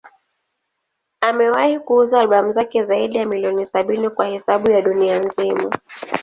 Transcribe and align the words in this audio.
Amewahi 1.21 1.79
kuuza 1.79 2.19
albamu 2.19 2.53
zake 2.53 2.83
zaidi 2.83 3.17
ya 3.17 3.25
milioni 3.25 3.65
sabini 3.65 4.09
kwa 4.09 4.27
hesabu 4.27 4.71
ya 4.71 4.81
dunia 4.81 5.19
nzima. 5.19 5.71